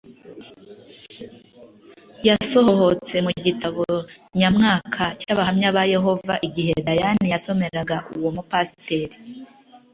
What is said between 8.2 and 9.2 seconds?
mupasiteri